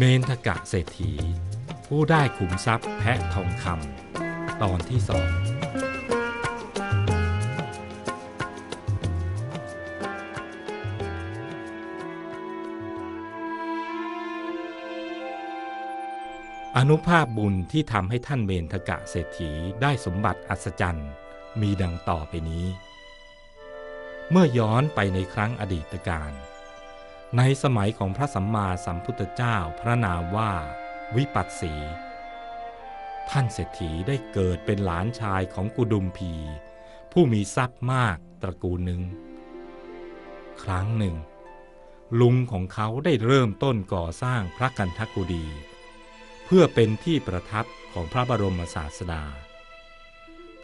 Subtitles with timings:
[0.00, 1.12] เมนทกะเศรษฐี
[1.86, 5.28] ผู้ได้ขุมทรัพย์แพะทองคำตอนที่สอง
[16.76, 19.50] อนุภาพบุญที่ทำให้ท่านเมนทกะเศรษฐี
[19.82, 21.10] ได้สมบัติอัศจรรย์
[21.60, 22.66] มีดังต่อไปนี้
[24.30, 26.32] เมื่อย้อนไปในครั้งอดีตการ
[27.36, 30.52] ในสมัยของพระสัมมาสัมพุทธเจ้าพระนามว่า
[31.16, 31.74] วิปัสสี
[33.30, 36.32] ท่านเศรษฐีได้เกิดเป็นหลานชายของกุดุมพี
[37.12, 39.02] ผู้มีทรัพย์มากตระกูลหนึ่ง
[40.62, 41.16] ครั้งหนึ่ง
[42.20, 45.46] ลุงของเขาได้เริ่มต้นก่อสร้างพระกันทกุดี
[46.44, 49.24] เพื่อเป็นที่ประทับของพระบรมศาสดา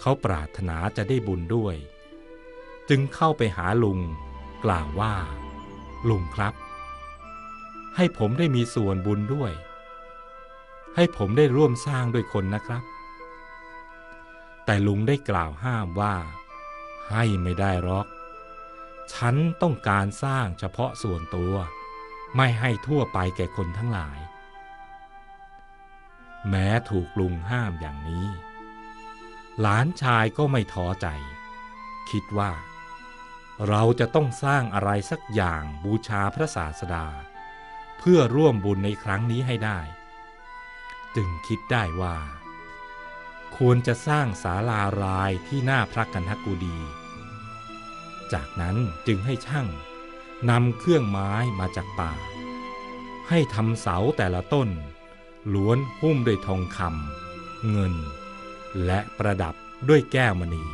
[0.00, 1.76] เขาปรารถนาจะได้บุญด้วย
[2.88, 4.00] จึงเข้าไปหาลุง
[4.64, 5.14] กล่าวว่า
[6.08, 6.54] ลุงครับ
[7.96, 9.52] ให้ผมได้มีส่วนบุญด้วย
[10.96, 12.82] ให้ผมได้ร่วมสร้างด้วยคนนะครับ
[14.64, 16.14] แต่ลุงได้กล่าวห้ามว่า
[17.10, 18.06] ให้ไม่ได้หรอก
[19.14, 21.54] ฉันต้องการสร้างเฉพาะส่วนตัว
[22.36, 24.18] ไม่ให้ทั่วไปแก่คนทั้งหลาย
[26.48, 28.26] แม้ถูกลุงห้ามอย่างนี้
[29.60, 31.06] หลานชายก็ไม่ท้อใจ
[32.10, 32.50] คิดว่า
[33.68, 37.06] เราจะต้องสร้างอะไรสักอย่างบูชาพระศาสดา
[37.98, 39.80] เพื่อร่วมบุญในครั้งนี้ให้ได้
[41.16, 42.16] จึงคิดได้ว่า
[43.56, 46.78] ควรจะสร้างศาลารายที่หน้าพระกันทกูดี
[48.32, 49.66] จากนั้นจึงให้ช่าง
[50.50, 52.12] นำเครื่องไม้มาจากป่า
[53.28, 54.68] ให้ทำเสาแต่ละต้น
[55.54, 57.94] ล้วนหุ้มด้วยทองคำเงิน
[58.84, 59.54] และประดับ
[59.88, 60.64] ด้วยแก้วมณี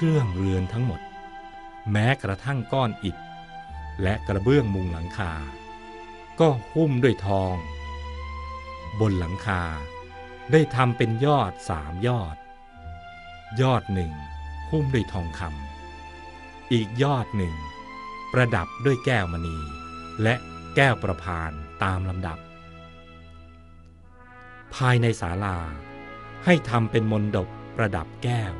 [0.00, 1.00] เครื่องเรือนทั้งหมด
[1.90, 3.16] แม้กระทั่งก้อนอิฐ
[4.02, 5.32] และกระเบื้องมุงหลังคา
[6.40, 7.56] ก็หุ้มด้วยทอง
[9.00, 9.62] บนหลังคา
[10.52, 12.36] ได้ทำเป็นยอดสามยอด
[13.60, 14.12] ยอดหนึ่ง
[14.70, 17.54] หุ้มด้วยทองคำอีกยอดหนึ่ง
[18.32, 19.56] ประดับด้วยแก้วมณี
[20.22, 20.34] และ
[20.76, 21.50] แก้วประพาน
[21.82, 22.38] ตามลำดับ
[24.74, 25.58] ภายในศาลา
[26.44, 28.54] ให้ทำเป็นมนดบประดับแก้ว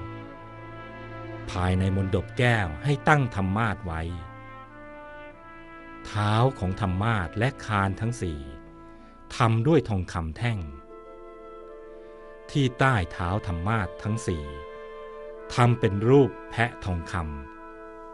[1.50, 4.02] ภายในมนดบแก้วให้ตั้งธรรมาทไว้
[6.06, 8.40] เท้าของธรรมาทและคานทั้งสี่
[9.36, 10.58] ทำด้วยทองคำแท่ง
[12.50, 14.44] ที่ใต้เท้าธรรมาททั้งสี่
[15.54, 17.14] ทำเป็นรูปแพะทองค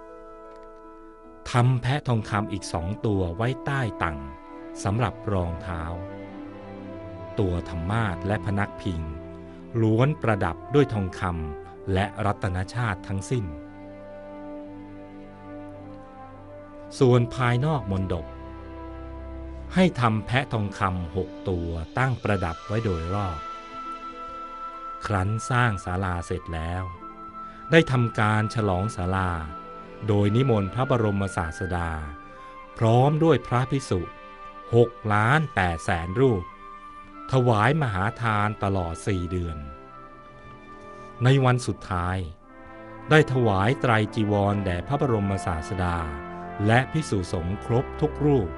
[0.05, 4.19] ำทำแพะทองคำอีกสองตัวไว้ใต้ตัง
[4.85, 5.83] สำหรับรองเท้า
[7.39, 9.01] ตัวธรรมาทและพนักพิง
[9.83, 13.45] ล้วนประดับด้วยทองคำ และรัตนชาติทั้งสิ้น
[16.99, 18.27] ส่วนภายนอกมนดบ
[19.75, 23.39] ให้ทำแพะทองคำหกตัวตั้งประดับไว้โดยรอบ
[25.07, 26.83] ครั้นสร้างศาลาเสร็จแล้ว
[27.71, 29.31] ได้ทำการฉลองศาลา
[30.09, 31.91] โดยนิมนต์พระบรมศาสดา
[32.79, 34.01] พร้อมด้วยพระพิสุ
[34.75, 36.43] หกล้านแปดแสนรูป
[37.33, 39.59] ถวายมหาทานตลอดสี่เดือน
[41.23, 42.19] ในวันสุดท้าย
[43.11, 45.97] ได้ถวายไตรจีวรแด่พระบรมศาสดา
[46.67, 48.51] และพิสุสงฆ์ครบทุกรูป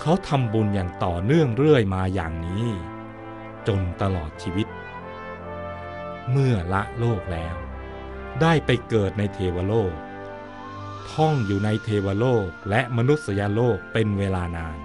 [0.00, 2.66] เขาทำบุญอย่างต่อเนื่องเรื่อยมาอย่างนี้
[3.66, 4.66] จนตลอดชีวิต
[6.30, 7.56] เมื่อละโลกแล้ว
[8.40, 9.94] ได้ไปเกิดในเทวโลก
[11.12, 14.78] ท่องอยู่ในเทวโลกและมนุษยโลกเป็นเวลานาน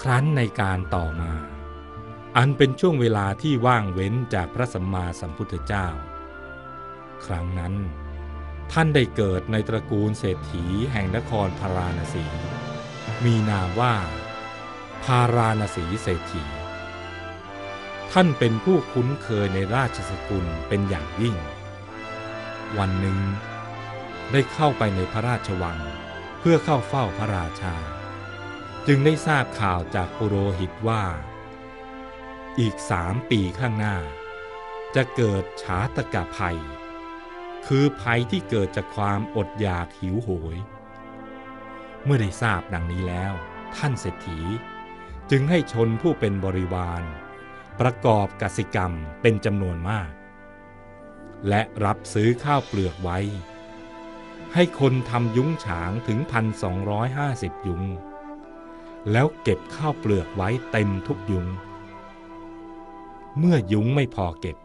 [0.00, 1.32] ครั้นในการต่อมา
[2.36, 5.86] อันเป็นช่วงเวลาที่ว่างเว้นจากพระสัมมาสัมพุทธเจ้า
[7.26, 7.74] ครั้งนั้น
[8.72, 12.24] ท่านได้เกิดในตระกูลเศรษฐีแห่งนครพาราณสี
[13.24, 13.96] มีนามว่า
[15.04, 16.44] พาราณสีเศรษฐี
[18.12, 21.36] ท่านเป็นผู้คุ้นเคยในราชสกุลเป็นอย่างยิ่ง
[22.78, 23.18] วันหนึ่ง
[24.32, 25.78] ได้เข้าไปในพระราชวัง
[26.38, 27.76] เพื่อเข้าเฝ้าพระราชา
[28.86, 31.04] จึงได้ทราบข่าวจากปุโรหิตว่า
[32.62, 33.96] อีกสามปีข้างหน้า
[34.94, 36.58] จะเกิดฉาตกะภัย
[37.66, 40.56] คือภัยที่เกิดจากความอดอยากหิวโหย
[42.04, 43.32] เมื่อได้ทราบดังนี้แล้ว
[43.76, 44.40] ท่านเศรษฐี
[45.30, 47.02] จึงให้ชนผู้เป็นบริวาร
[47.80, 50.10] ประกอบกสิกรรมเป็นจำนวนมาก
[51.48, 53.18] และรับซื้อข้าวเปลือกไว้
[54.54, 56.18] ให้คนทำยุ้งฉางถึง
[56.92, 57.84] 1,250 ยุ้ง
[59.12, 61.48] แล้วเก็บข้าวเปลือกไว้เต็มทุกยุ้ง
[63.38, 64.56] เมื่อยุ้งไม่พอเก็บ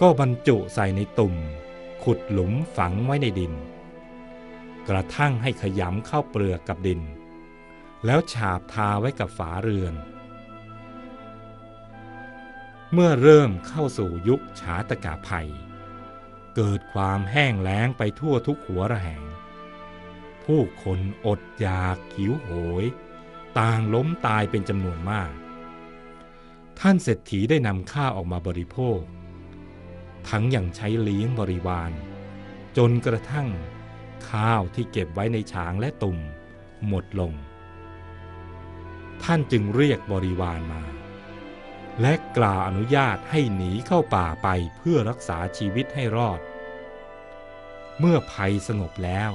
[0.00, 1.34] ก็บรรจุใส่ในตุ่ม
[2.04, 3.52] ขุดหลุมฝังไว้ในดิน
[4.88, 7.00] กระทั่งให้ขยำเข้าเปลือกกับดิน
[8.06, 9.94] แล้วฉาบทาไว้กับฝาเรือน
[12.92, 15.48] เมื่อเริ่มเข้าสู่ยุคฉาตกาภัย
[16.56, 19.22] เกิดความแห้งแล้งไปทั่วทุกหัวระแหง
[20.44, 22.48] ผู้คนอดอยากหิวโห
[22.82, 22.84] ย
[23.58, 25.32] ต่างล้มตายเป็นจำนวนมาก
[26.80, 29.00] ท่านเศรษฐีได้นำข้าวออกมาบริโภค
[30.28, 31.92] ทั้งยังใช้เลี้ยงบริวาร
[32.76, 33.48] จนกระทั่ง
[34.30, 36.18] ข้าวที่เก็บไว้ในฉางและตุ่ม
[36.88, 37.32] หมดลง
[39.22, 40.82] ท่านจึงเรียกบริวารมา
[42.00, 46.40] และกล่าวอนุญาตให้หนีเข้าป่าไปเพื่อรักษาชีวิตให้รอด
[47.98, 49.30] เมื่อภัยสงบแล้ว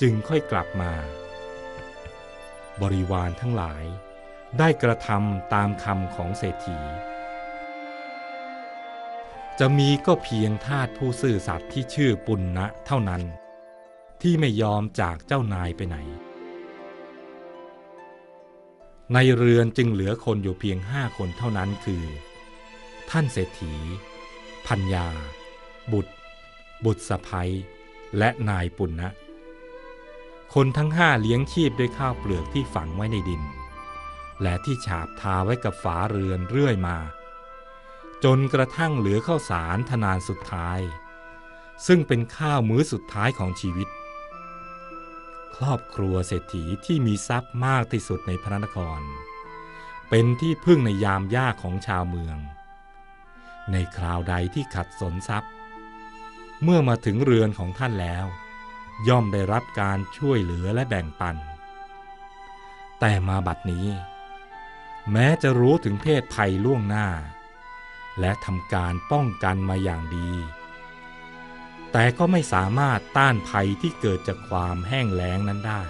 [0.00, 0.92] จึงค่อยกลับมา
[2.82, 3.84] บริวารทั้งหลาย
[4.58, 6.78] ได้กระทำตามคำของเศรษฐี
[9.58, 13.22] จะมีก็เพียงทาสผู้ซื่อสัตย์ที่ชื่อปุณณะเท่านั้น
[14.22, 15.96] ที่ไม่ยอมจากเจ้านายไปไหน
[19.14, 22.04] ในเรือนจึงเหลือคนอยู่เพียงห้าคนเท่านั้นคือ
[23.10, 23.74] ท่านเศรษฐี
[24.66, 25.06] พัญญา
[25.92, 26.12] บุตร
[26.84, 27.50] บุตรสะพ้ย
[28.18, 29.08] และนายปุณณะ
[30.54, 33.42] คนทั้งห้าเลี้ยงชีพด้วยข้าวเปลือกที่ฝังไว้ในดิน
[34.42, 36.98] และที่ฉาบทาไว้กับฝาเรือนเรื่อยมา
[38.24, 40.80] จนกระทั่งเหลือข้าวสารทนานสุดท้าย
[41.86, 43.88] ซึ่งเป็นข้าวมื้อสุดท้ายของชีวิต
[45.56, 49.00] ครอบครัวเศรษฐีที่มีทรัพย์มากที่สุดในพระนคร
[50.08, 52.36] เป็นที่พึ่งในยามยากของชาวเมือง
[53.72, 55.50] ในคราวใดที่ขัดสนทรัพย์
[56.62, 58.26] เมื่อมาถึงเรือนของท่านแล้ว
[59.08, 61.36] ย่อมได้รับการช่วยเหลือและแบ่งปัน
[63.00, 63.86] แต่มาบัดนี้
[65.12, 67.08] แม้จะรู้ถึงเพศภัยล่วงหน้า
[68.20, 70.30] และทำการป้องกันมาอย่างดี
[71.92, 75.82] แต่ก็ไม่สามารถต้านภัยที่เกิดจากความแห้งแล้งนั้นได้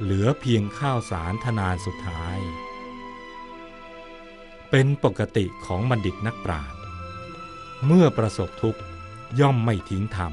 [0.00, 2.38] เหลือเพียงข้าวสารทนานสุดท้าย
[4.70, 6.80] เป็นปกติของบัณฑิตนักปราชญ์
[7.86, 8.82] เมื่อประสบทุกข์
[9.40, 10.32] ย่อมไม่ทิ้งธรรม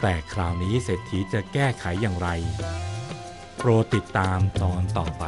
[0.00, 2.28] แต่คราวนี้เศรษฐีจะแก้ไขอย่างไร
[3.56, 5.24] โปรดติดตามตอนต่อไป